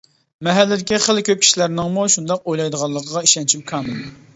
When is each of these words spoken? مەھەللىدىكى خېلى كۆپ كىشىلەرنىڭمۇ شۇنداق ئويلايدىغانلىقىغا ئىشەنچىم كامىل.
مەھەللىدىكى 0.47 0.99
خېلى 1.03 1.25
كۆپ 1.29 1.45
كىشىلەرنىڭمۇ 1.45 2.09
شۇنداق 2.17 2.45
ئويلايدىغانلىقىغا 2.51 3.27
ئىشەنچىم 3.31 3.69
كامىل. 3.75 4.07